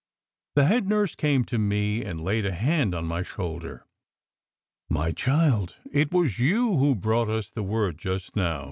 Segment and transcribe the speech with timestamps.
[0.55, 3.85] The head nurse came to me and laid a hand on my shoulder.
[4.89, 8.59] "My child, it was you who brought us the word just now!"